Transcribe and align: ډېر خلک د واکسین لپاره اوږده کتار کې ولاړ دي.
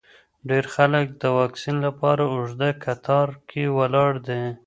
ډېر 0.49 0.65
خلک 0.75 1.05
د 1.21 1.23
واکسین 1.39 1.77
لپاره 1.87 2.23
اوږده 2.33 2.69
کتار 2.83 3.27
کې 3.49 3.63
ولاړ 3.77 4.11
دي. 4.27 4.41